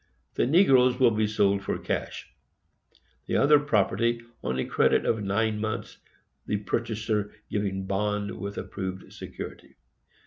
The 0.33 0.47
Negroes 0.47 0.99
will 0.99 1.11
be 1.11 1.27
sold 1.27 1.61
for 1.61 1.77
cash; 1.77 2.33
the 3.27 3.35
other 3.37 3.59
property 3.59 4.19
on 4.43 4.57
a 4.57 4.65
credit 4.65 5.05
of 5.05 5.21
nine 5.23 5.59
months, 5.59 5.99
the 6.47 6.57
purchaser 6.57 7.31
giving 7.51 7.85
bond, 7.85 8.39
with 8.39 8.57
approved 8.57 9.13
security. 9.13 9.75